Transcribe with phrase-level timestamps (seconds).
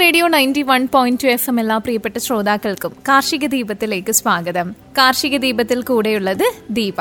[0.00, 4.76] Radio ninety one point two F M എല്ലാ പ്രിയപ്പെട്ട ശ്രോതാക്കൾക്കും കാർഷിക ദീപത്തിലേക്ക് സ്വാഗതം.
[4.98, 6.94] കാർഷിക ദീപത്തിൽ കൂടെയുള്ളത് ദീപ.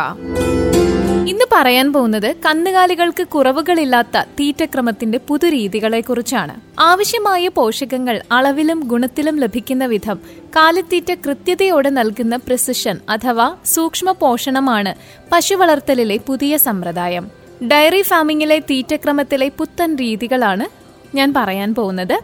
[1.28, 10.20] ഇന്ന് പറയാൻ പോകുന്നത് കന്നുകാലികൾക്ക് കുറവുകളില്ലാത്ത തീറ്റക്രമത്തിന്റെ പുതുരീതികളെ കുറിച്ചാണ് ആവശ്യമായ പോഷകങ്ങൾ അളവിലും ഗുണത്തിലും ലഭിക്കുന്ന വിധം
[10.56, 14.96] കാലിത്തീറ്റ കൃത്യതയോടെ നൽകുന്ന പ്രിസിഷൻ അഥവാ സൂക്ഷ്മ പോഷണമാണ്
[15.32, 17.32] പശു വളർത്തലിലെ പുതിയ സമ്പ്രദായം.
[17.72, 20.83] ഡയറി ഫാമിംഗിലെ തീറ്റക്രമത്തിലെ പുത്തൻ രീതികളാണ്
[21.16, 22.20] ഞാൻ പറയാൻ പോകുന്നത്.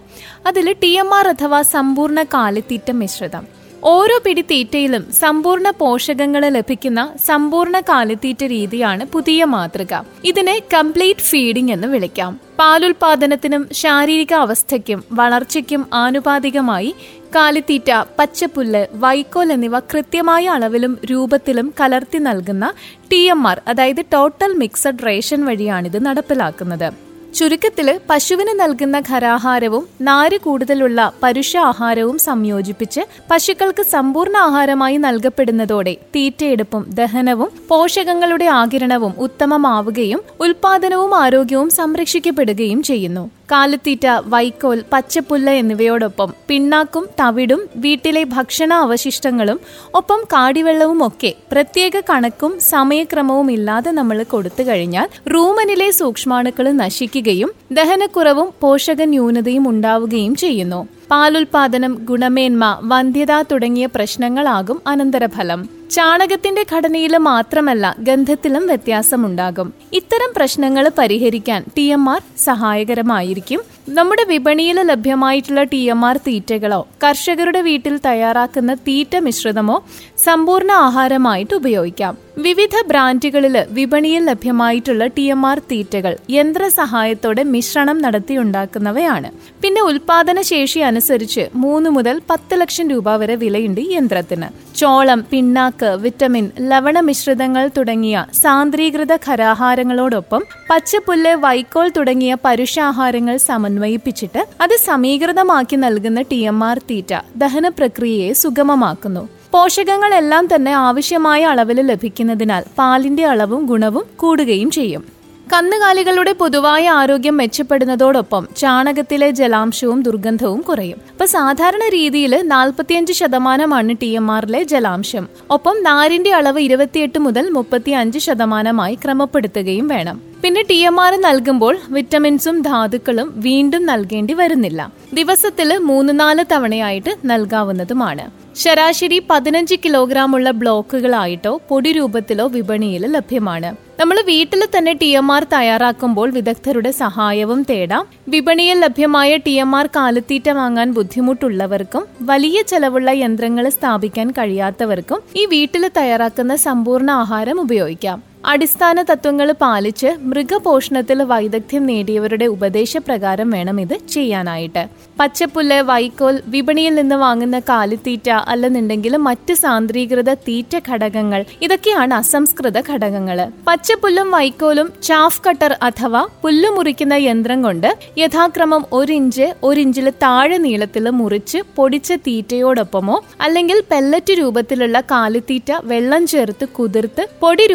[0.47, 3.59] അതിൽ ടി എം ആർ അഥവാ സമ്പൂർണ കാലിത്തീറ്റ മിശ്രിതം.
[3.83, 10.01] ഓരോ പിടി തീറ്റയിലും സമ്പൂർണ പോഷകങ്ങൾ ലഭിക്കുന്ന സമ്പൂർണ കാലിത്തീറ്റ രീതിയാണ് പുതിയ മാതൃക.
[10.25, 12.39] ഇതിനെ കംപ്ലീറ്റ് ഫീഡിംഗ് എന്ന് വിളിക്കാം.
[12.59, 16.95] പാലുൽപാദനത്തിനും ശാരീരിക അവസ്ഥയ്ക്കും വളർച്ചയ്ക്കും ആനുപാതികമായി
[17.35, 22.73] കാലിത്തീറ്റ പച്ചപ്പുല്ല് വൈക്കോൽ എന്നിവ കൃത്യമായ അളവിലും രൂപത്തിലും കലർത്തി നൽകുന്ന
[23.11, 27.08] ടി എം ആർ അതായത് ടോട്ടൽ മിക്സഡ് റേഷൻ വഴിയാണിത് നടപ്പിലാക്കുന്നത്.
[27.33, 37.51] ചുരുക്കത്തിൽ പശുവിന് നൽകുന്ന ഖരാഹാരവും നാര് കൂടുതലുള്ള പരുഷ ആഹാരവും സംയോജിപ്പിച്ച് പശുക്കൾക്ക് സമ്പൂർണ ആഹാരമായി നൽകപ്പെടുന്നതോടെ തീറ്റയെടുപ്പും ദഹനവും
[37.69, 43.25] പോഷകങ്ങളുടെ ആകിരണവും ഉത്തമമാവുകയും ഉൽപാദനവും ആരോഗ്യവും സംരക്ഷിക്കപ്പെടുകയും ചെയ്യുന്നു.
[43.51, 49.59] കാലിത്തീറ്റ വൈക്കോൽ പച്ചപ്പുല്ല് എന്നിവയോടൊപ്പം പിണ്ണാക്കും തവിടും വീട്ടിലെ ഭക്ഷണ അവശിഷ്ടങ്ങളും
[49.93, 59.01] ഒപ്പം കാടിവെള്ളവും ഒക്കെ പ്രത്യേക കണക്കും സമയക്രമവും ഇല്ലാതെ നമ്മൾ കൊടുത്തു കഴിഞ്ഞാൽ റൂമനിലെ സൂക്ഷ്മാണുക്കൾ നശിക്കുകയും ദഹനക്കുറവും പോഷക
[59.05, 60.81] ന്യൂനതയും ഉണ്ടാവുകയും ചെയ്യുന്നു.
[61.11, 65.69] പാലുൽപാദനം ഗുണമേന്മ വന്ധ്യത തുടങ്ങിയ പ്രശ്നങ്ങളാകും അനന്തരഫലം.
[65.91, 69.73] ചാണകത്തിന്റെ ഘടനയിൽ മാത്രമല്ല ഗന്ധത്തിലും വ്യത്യാസമുണ്ടാകും.
[69.93, 73.61] ഇത്തരം പ്രശ്നങ്ങൾ പരിഹരിക്കാൻ ടി എം ആർ സഹായകരമായിരിക്കും.
[73.97, 79.77] നമ്മുടെ വിപണിയിൽ ലഭ്യമായിട്ടുള്ള ടി എം ആർ തീറ്റകളോ കർഷകരുടെ വീട്ടിൽ തയ്യാറാക്കുന്ന തീറ്റ മിശ്രിതമോ
[80.25, 82.13] സമ്പൂർണ ആഹാരമായിട്ട് ഉപയോഗിക്കാം.
[82.45, 89.31] വിവിധ ബ്രാൻഡുകളിൽ വിപണിയിൽ ലഭ്യമായിട്ടുള്ള ടി എം ആർ തീറ്റകൾ യന്ത്ര സഹായത്തോടെ മിശ്രണം നടത്തിയുണ്ടാക്കുന്നവയാണ്
[89.63, 94.49] പിന്നെ ഉൽപാദന ശേഷി അനുസരിച്ച് മൂന്ന് മുതൽ പത്ത് ലക്ഷം രൂപ വരെ വിലയുണ്ട് യന്ത്രത്തിന്.
[94.79, 105.79] ചോളം പിണ്ണാക്ക് വിറ്റമിൻ ലവണ മിശ്രിതങ്ങൾ തുടങ്ങിയ സാന്ദ്രീകൃത ഖരാഹാരങ്ങളോടൊപ്പം പച്ചപ്പുല്ല് വൈക്കോൽ തുടങ്ങിയ പരുഷാഹാരങ്ങൾ സമന്വയിപ്പിച്ചിട്ട് അത് സമീകൃതമാക്കി
[105.85, 109.23] നൽകുന്ന ടി എം ആർ തീറ്റ ദഹന പ്രക്രിയയെ സുഗമമാക്കുന്നു.
[109.53, 115.18] പോഷകങ്ങളെല്ലാം തന്നെ ആവശ്യമായ അളവിൽ ലഭിക്കുന്നതിനാൽ പാലിന്റെ അളവും ഗുണവും കൂടുകയും ചെയ്യും.
[115.53, 120.97] കന്നുകാലികളുടെ പൊതുവായ ആരോഗ്യം മെച്ചപ്പെടുന്നതോടൊപ്പം ചാണകത്തിലെ ജലാംശവും ദുർഗന്ധവും കുറയും.
[121.11, 125.27] അപ്പൊ സാധാരണ രീതിയിൽ നാൽപ്പത്തിയഞ്ച് ശതമാനമാണ് ടി എം ആറിലെ ജലാംശം.
[125.51, 130.28] ഒപ്പം നാരിന്റെ അളവ് ഇരുപത്തിയെട്ട് മുതൽ മുപ്പത്തി അഞ്ച് ശതമാനമായി ക്രമപ്പെടുത്തുകയും വേണം.
[130.43, 134.93] പിന്നെ ടി എം ആർ നൽകുമ്പോൾ വിറ്റമിൻസും ധാതുക്കളും വീണ്ടും നൽകേണ്ടി വരുന്നില്ല.
[135.13, 138.31] ദിവസത്തിൽ മൂന്ന് നാല് തവണയായിട്ട് നൽകാവുന്നതുമാണ്.
[138.55, 143.75] ശരാശരി പതിനഞ്ച് കിലോഗ്രാം ഉള്ള ബ്ലോക്കുകളായിട്ടോ പൊടി രൂപത്തിലോ വിപണിയിൽ ലഭ്യമാണ്.
[143.99, 148.07] നമ്മൾ വീട്ടിൽ തന്നെ ടി എം ആർ തയ്യാറാക്കുമ്പോൾ വിദഗ്ധരുടെ സഹായവും തേടാം.
[148.27, 155.91] വിപണിയിൽ ലഭ്യമായ ടി എം ആർ കാലിത്തീറ്റ വാങ്ങാൻ ബുദ്ധിമുട്ടുള്ളവർക്കും വലിയ ചെലവുള്ള യന്ത്രങ്ങൾ സ്ഥാപിക്കാൻ കഴിയാത്തവർക്കും ഈ വീട്ടിൽ
[155.97, 158.28] തയ്യാറാക്കുന്ന സമ്പൂർണ ആഹാരം ഉപയോഗിക്കാം.
[158.43, 164.83] അടിസ്ഥാന തത്വങ്ങൾ പാലിച്ച് മൃഗപോഷണത്തിൽ വൈദഗ്ധ്യം നേടിയവരുടെ ഉപദേശപ്രകാരം വേണം ഇത് ചെയ്യാനായിട്ട്.
[165.19, 173.39] പച്ചപ്പുല്ല് വൈക്കോൽ വിപണിയിൽ നിന്ന് വാങ്ങുന്ന കാലിത്തീറ്റ അല്ലെന്നുണ്ടെങ്കിൽ മറ്റ് സാന്ദ്രീകൃത തീറ്റ ഘടകങ്ങൾ ഇതൊക്കെയാണ് അസംസ്കൃത ഘടകങ്ങൾ.
[173.67, 180.57] പച്ചപ്പുല്ലും വൈക്കോലും ചാഫ് കട്ടർ അഥവാ പുല്ല് മുറിക്കുന്ന യന്ത്രം കൊണ്ട് യഥാക്രമം ഒരിഞ്ച് ഇഞ്ച് ഒരു ഇഞ്ചിൽ താഴെ
[180.57, 187.65] നീളത്തിൽ മുറിച്ച് പൊടിച്ച തീറ്റയോടൊപ്പമോ അല്ലെങ്കിൽ പെല്ലറ്റ് രൂപത്തിലുള്ള കാലിത്തീറ്റ വെള്ളം ചേർത്ത് കുതിർത്ത് പൊടി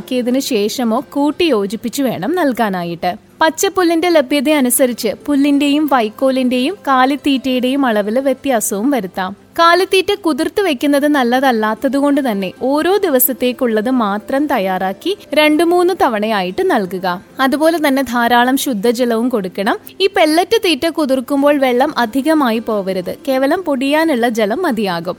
[0.00, 3.10] രൂപത്തിലാക്കിയതിനു ശേഷമോ കൂട്ടി യോജിപ്പിച്ചു വേണം നൽകാനായിട്ട്.
[3.40, 9.36] പച്ചപ്പുല്ലിന്റെ ലഭ്യത അനുസരിച്ച് പുല്ലിന്റെയും വൈക്കോലിന്റെയും കാലിത്തീറ്റയുടെയും അളവിൽ വ്യത്യാസവും വരുത്താം.
[9.60, 17.06] കാലിത്തീറ്റ കുതിർത്ത് വെക്കുന്നത് നല്ലതല്ലാത്തതുകൊണ്ട് തന്നെ ഓരോ ദിവസത്തേക്കുള്ളത് മാത്രം തയ്യാറാക്കി രണ്ടു മൂന്ന് തവണയായിട്ട് നൽകുക.
[17.40, 19.78] അതുപോലെ തന്നെ ധാരാളം ശുദ്ധജലവും കൊടുക്കണം.
[20.00, 23.16] ഈ പെല്ലറ്റ് തീറ്റ കുതിർക്കുമ്പോൾ വെള്ളം അധികമായി പോവരുത്.
[23.28, 25.16] കേവലം പൊടിയാനുള്ള ജലം മതിയാകും.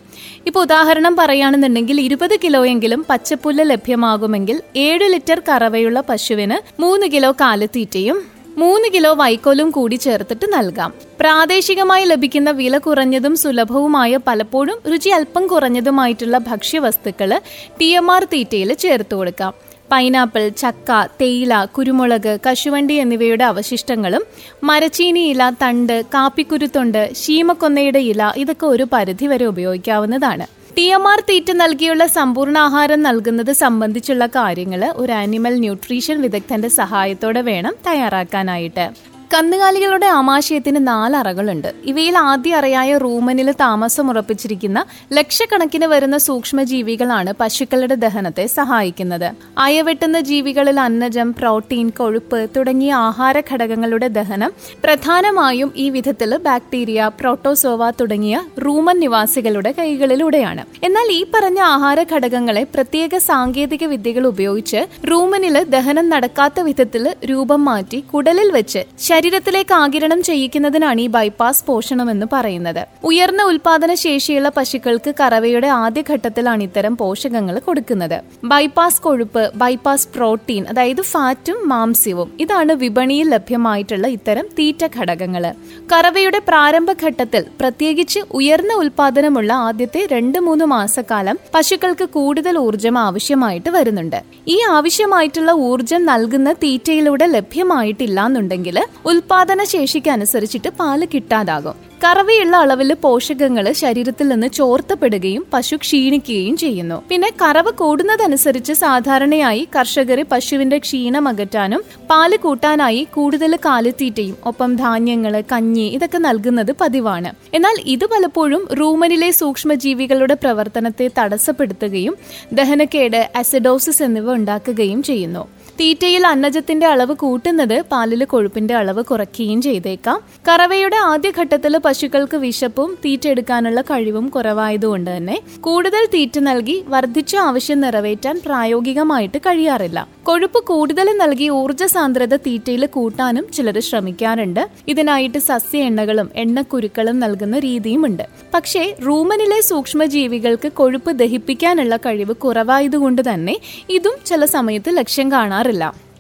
[0.47, 8.87] ഇപ്പൊ ഉദാഹരണം പറയുകയാണെന്നുണ്ടെങ്കിൽ ഇരുപത് കിലോയെങ്കിലും പച്ചപ്പുല്ല് ലഭ്യമാകുമെങ്കിൽ ഏഴ് ലിറ്റർ കറവയുള്ള പശുവിന് മൂന്ന് കിലോ കാലിത്തീറ്റയും മൂന്ന്
[8.93, 10.91] കിലോ വൈക്കോലും കൂടി ചേർത്തിട്ട് നൽകാം.
[11.19, 17.31] പ്രാദേശികമായി ലഭിക്കുന്ന വില കുറഞ്ഞതും സുലഭവുമായ പലപ്പോഴും രുചി അല്പം കുറഞ്ഞതുമായിട്ടുള്ള ഭക്ഷ്യവസ്തുക്കൾ
[17.79, 19.53] ടി എം ആർ തീറ്റയിൽ ചേർത്ത് കൊടുക്കാം.
[19.91, 20.89] പൈനാപ്പിൾ ചക്ക
[21.21, 24.23] തേയില കുരുമുളക് കശുവണ്ടി എന്നിവയുടെ അവശിഷ്ടങ്ങളും
[24.69, 30.47] മരച്ചീനി ഇല തണ്ട് കാപ്പിക്കുരുത്തൊണ്ട് ശീമക്കൊന്നയുടെ ഇല ഇതൊക്കെ ഒരു പരിധിവരെ ഉപയോഗിക്കാവുന്നതാണ്.
[30.75, 37.41] ടി എം ആർ തീറ്റ നൽകിയുള്ള സമ്പൂർണ ആഹാരം നൽകുന്നത് സംബന്ധിച്ചുള്ള കാര്യങ്ങൾ ഒരു ആനിമൽ ന്യൂട്രീഷൻ വിദഗ്ധന്റെ സഹായത്തോടെ
[37.49, 38.85] വേണം തയ്യാറാക്കാനായിട്ട്.
[39.33, 41.67] കന്നുകാലികളുടെ ആമാശയത്തിന് നാല് അറകളുണ്ട്.
[41.85, 44.79] ഇവയിൽ ആദ്യ അറയായ റൂമനിൽ താമസം ഉറപ്പിച്ചിരിക്കുന്ന
[45.13, 49.27] ലക്ഷക്കണക്കിന് വരുന്ന സൂക്ഷ്മജീവികളാണ് പശുക്കളുടെ ദഹനത്തെ സഹായിക്കുന്നത്.
[49.57, 54.51] അയവെട്ടുന്ന ജീവികളിൽ അന്നജം പ്രോട്ടീൻ കൊഴുപ്പ് തുടങ്ങിയ ആഹാര ഘടകങ്ങളുടെ ദഹനം
[54.83, 60.65] പ്രധാനമായും ഈ വിധത്തിൽ ബാക്ടീരിയ പ്രോട്ടോസോവ തുടങ്ങിയ റൂമൻ നിവാസികളുടെ കൈകളിലൂടെയാണ്.
[60.83, 64.81] എന്നാൽ ഈ പറഞ്ഞ ആഹാര ഘടകങ്ങളെ പ്രത്യേക സാങ്കേതിക വിദ്യകൾ ഉപയോഗിച്ച്
[65.11, 68.83] റൂമനിൽ ദഹനം നടക്കാത്ത വിധത്തിൽ രൂപം മാറ്റി കുടലിൽ വെച്ച്
[69.21, 72.79] ശരീരത്തിലേക്ക് ആകിരണം ചെയ്യിക്കുന്നതിനാണ് ഈ ബൈപ്പാസ് പോഷണം എന്ന് പറയുന്നത്.
[73.09, 78.15] ഉയർന്ന ഉൽപാദന ശേഷിയുള്ള പശുക്കൾക്ക് കറവയുടെ ആദ്യഘട്ടത്തിലാണ് ഇത്തരം പോഷകങ്ങൾ കൊടുക്കുന്നത്.
[78.51, 85.45] ബൈപ്പാസ് കൊഴുപ്പ് ബൈപ്പാസ് പ്രോട്ടീൻ അതായത് ഫാറ്റും മാംസ്യവും ഇതാണ് വിപണിയിൽ ലഭ്യമായിട്ടുള്ള ഇത്തരം തീറ്റ ഘടകങ്ങൾ
[85.93, 94.19] കറവയുടെ പ്രാരംഭഘട്ടത്തിൽ പ്രത്യേകിച്ച് ഉയർന്ന ഉൽപാദനമുള്ള ആദ്യത്തെ രണ്ട് മൂന്ന് മാസക്കാലം പശുക്കൾക്ക് കൂടുതൽ ഊർജം ആവശ്യമായിട്ട് വരുന്നുണ്ട്.
[94.47, 98.79] ഈ ആവശ്യമായിട്ടുള്ള ഊർജം നൽകുന്ന തീറ്റയിലൂടെ ലഭ്യമായിട്ടില്ല എന്നുണ്ടെങ്കിൽ
[99.11, 101.77] ഉൽപാദന ശേഷിക്ക് അനുസരിച്ചിട്ട് പാൽ കിട്ടാതാകും.
[102.03, 106.97] കറവയുള്ള അളവിൽ പോഷകങ്ങൾ ശരീരത്തിൽ നിന്ന് ചോർത്തപ്പെടുകയും പശു ക്ഷീണിക്കുകയും ചെയ്യുന്നു.
[107.09, 115.87] പിന്നെ കറവ് കൂടുന്നതനുസരിച്ച് സാധാരണയായി കർഷകർ പശുവിന്റെ ക്ഷീണം അകറ്റാനും പാൽ കൂട്ടാനായി കൂടുതൽ കാലിത്തീറ്റയും ഒപ്പം ധാന്യങ്ങൾ കഞ്ഞി
[115.97, 117.31] ഇതൊക്കെ നൽകുന്നത് പതിവാണ്.
[117.53, 122.15] എന്നാൽ ഇത് പലപ്പോഴും റൂമനിലെ സൂക്ഷ്മജീവികളുടെ പ്രവർത്തനത്തെ തടസ്സപ്പെടുത്തുകയും
[122.53, 125.43] ദഹനക്കേട് അസിഡോസിസ് എന്നിവ ഉണ്ടാക്കുകയും ചെയ്യുന്നു.
[125.81, 130.17] തീറ്റയിൽ അന്നജത്തിന്റെ അളവ് കൂട്ടുന്നത് പാലിൽ കൊഴുപ്പിന്റെ അളവ് കുറയ്ക്കുകയും ചെയ്തേക്കാം.
[130.49, 138.41] കറവയുടെ ആദ്യഘട്ടത്തിൽ പശുക്കൾക്ക് വിശപ്പും തീറ്റ എടുക്കാനുള്ള കഴിവും കുറവായതുകൊണ്ട് തന്നെ കൂടുതൽ തീറ്റ നൽകി വർദ്ധിച്ച ആവശ്യം നിറവേറ്റാൻ
[138.45, 140.07] പ്രായോഗികമായിട്ട് കഴിയാറില്ല.
[140.23, 144.69] കൊഴുപ്പ് കൂടുതൽ നൽകി ഊർജ സാന്ദ്രത തീറ്റയിൽ കൂട്ടാനും ചിലർ ശ്രമിക്കാറുണ്ട്.
[144.87, 148.23] ഇതിനായിട്ട് സസ്യ എണ്ണകളും എണ്ണക്കുരുക്കളും നൽകുന്ന രീതിയുമുണ്ട്.
[148.53, 153.57] പക്ഷേ റൂമനിലെ സൂക്ഷ്മജീവികൾക്ക് കൊഴുപ്പ് ദഹിപ്പിക്കാനുള്ള കഴിവ് കുറവായതുകൊണ്ട് തന്നെ
[153.89, 155.69] ഇതും ചില സമയത്ത് ലക്ഷ്യം കാണാറില്ല.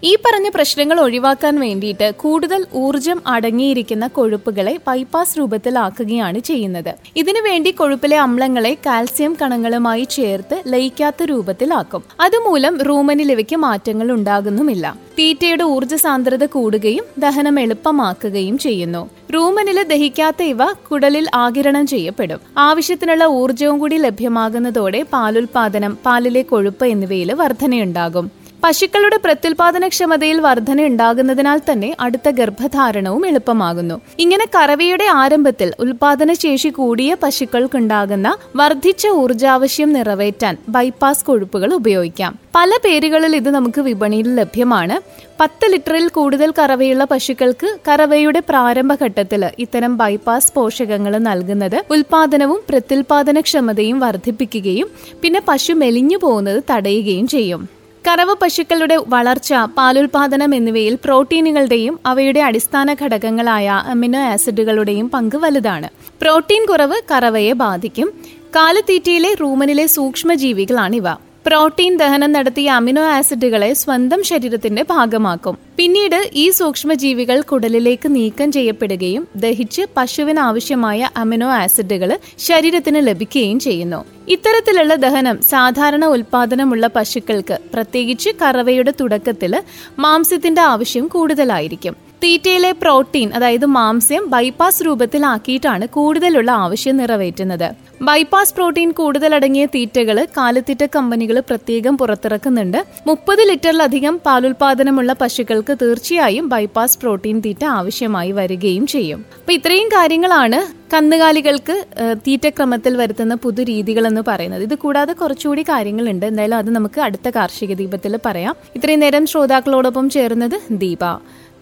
[0.03, 6.95] ഈ പറഞ്ഞ പ്രശ്നങ്ങൾ ഒഴിവാക്കാൻ വേണ്ടിയിട്ട് കൂടുതൽ ഊർജം അടങ്ങിയിരിക്കുന്ന കൊഴുപ്പുകളെ ബൈപ്പാസ് രൂപത്തിലാക്കുകയാണ് ചെയ്യുന്നത്.
[7.15, 12.03] ഇതിനുവേണ്ടി കൊഴുപ്പിലെ അമ്ലങ്ങളെ കാൽസ്യം കണങ്ങളുമായി ചേർത്ത് ലയിക്കാത്ത രൂപത്തിലാക്കും.
[12.19, 14.97] അതുമൂലം റൂമനിൽ ഇവയ്ക്ക് മാറ്റങ്ങൾ ഉണ്ടാകുന്നുമില്ല.
[15.19, 19.09] തീറ്റയുടെ ഊർജ സാന്ദ്രത കൂടുകയും ദഹനം എളുപ്പമാക്കുകയും ചെയ്യുന്നു.
[19.33, 22.39] റൂമനിൽ ദഹിക്കാത്ത ഇവ കുടലിൽ ആകിരണം ചെയ്യപ്പെടും.
[22.57, 28.40] ആവശ്യത്തിനുള്ള ഊർജവും കൂടി ലഭ്യമാകുന്നതോടെ പാലുൽപാദനം പാലിലെ കൊഴുപ്പ് എന്നിവയിൽ വർധനയുണ്ടാകും.
[28.63, 34.01] പശുക്കളുടെ പ്രത്യുൽപാദനക്ഷമതയിൽ വർധന ഉണ്ടാകുന്നതിനാൽ തന്നെ അടുത്ത ഗർഭധാരണവും എളുപ്പമാകുന്നു.
[34.19, 42.35] ഇങ്ങനെ കറവയുടെ ആരംഭത്തിൽ ഉൽപാദനശേഷി കൂടിയ പശുക്കൾക്കുണ്ടാകുന്ന വർദ്ധിച്ച ഊർജാവശ്യം നിറവേറ്റാൻ ബൈപ്പാസ് കൊഴുപ്പുകൾ ഉപയോഗിക്കാം.
[42.55, 45.01] പല പേരുകളിൽ ഇത് നമുക്ക് വിപണിയിൽ ലഭ്യമാണ്.
[45.41, 54.89] പത്ത് ലിറ്ററിൽ കൂടുതൽ കറവയുള്ള പശുക്കൾക്ക് കറവയുടെ പ്രാരംഭഘട്ടത്തിൽ ഇത്തരം ബൈപ്പാസ് പോഷകങ്ങൾ നൽകുന്നത് ഉൽപാദനവും പ്രത്യുൽപാദനക്ഷമതയും വർദ്ധിപ്പിക്കുകയും
[55.21, 57.80] പിന്നെ പശു മെലിഞ്ഞു പോകുന്നത് തടയുകയും ചെയ്യും.
[58.07, 65.89] കറവ പശുക്കളുടെ വളർച്ച പാലുൽപാദനം എന്നിവയിൽ പ്രോട്ടീനുകളുടെയും അവയുടെ അടിസ്ഥാന ഘടകങ്ങളായ അമിനോ ആസിഡുകളുടെയും പങ്ക് വലുതാണ്.
[66.21, 68.13] പ്രോട്ടീൻ കുറവ് കറവയെ ബാധിക്കും.
[68.55, 71.30] കാലത്തീറ്റയിലെ റൂമനിലെ സൂക്ഷ്മജീവികളാണിവ.
[71.45, 75.57] പ്രോട്ടീൻ ദഹനം നടത്തിയ അമിനോ ആസിഡുകളെ സ്വന്തം ശരീരത്തിന്റെ ഭാഗമാക്കും.
[75.77, 84.05] പിന്നീട് ഈ സൂക്ഷ്മജീവികൾ കുടലിലേക്ക് നീക്കം ചെയ്യപ്പെടുകയും ദഹിച്ച് പശുവിന് ആവശ്യമായ അമിനോ ആസിഡുകൾ ശരീരത്തിന് ലഭിക്കുകയും ചെയ്യുന്നു.
[84.27, 89.63] ഇത്തരത്തിലുള്ള ദഹനം സാധാരണ ഉൽപാദനമുള്ള പശുക്കൾക്ക് പ്രത്യേകിച്ച് കറവയുടെ തുടക്കത്തിൽ
[89.99, 92.10] മാംസ്യത്തിന്റെ ആവശ്യം കൂടുതലായിരിക്കും.
[92.23, 97.69] തീറ്റയിലെ പ്രോട്ടീൻ അതായത് മാംസ്യം ബൈപ്പാസ് രൂപത്തിലാക്കിയിട്ടാണ് കൂടുതലുള്ള ആവശ്യം നിറവേറ്റുന്നത്.
[98.01, 102.85] ബൈപ്പാസ് പ്രോട്ടീൻ കൂടുതലടങ്ങിയ തീറ്റകൾ കാലിത്തീറ്റ കമ്പനികൾ പ്രത്യേകം പുറത്തിറക്കുന്നുണ്ട്.
[103.07, 109.25] മുപ്പത് ലിറ്ററിലധികം പാലുൽപാദനമുള്ള പശുക്കൾക്ക് തീർച്ചയായും ബൈപ്പാസ് പ്രോട്ടീൻ തീറ്റ ആവശ്യമായി വരികയും ചെയ്യും.
[109.39, 110.61] അപ്പൊ ഇത്രയും കാര്യങ്ങളാണ്
[110.93, 111.85] കന്നുകാലികൾക്ക്
[112.27, 114.63] തീറ്റക്രമത്തിൽ വരുത്തുന്ന പുതു രീതികൾ എന്ന് പറയുന്നത്.
[114.63, 116.25] ഇത് കൂടാതെ കുറച്ചുകൂടി കാര്യങ്ങളുണ്ട്.
[116.25, 118.55] എന്തായാലും അത് നമുക്ക് അടുത്ത കാർഷിക ദീപത്തിൽ പറയാം.
[118.75, 121.05] ഇത്രയും നേരം ശ്രോതാക്കളോടൊപ്പം ചേർന്നത് ദീപ.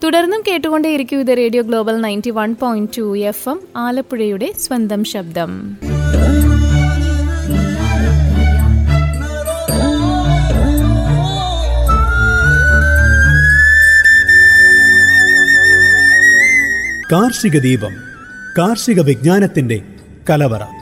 [0.03, 5.77] തുടർന്നും കേട്ടുകൊണ്ടേയിരിക്കും ഇത് radio global ninety one point two F M ആലപ്പുഴയുടെ സ്വന്തം ശബ്ദം.
[17.11, 17.95] കാർഷിക ദീപം
[18.57, 19.81] കാർഷിക വിജ്ഞാനത്തിന്റെ
[20.29, 20.78] കലവറ.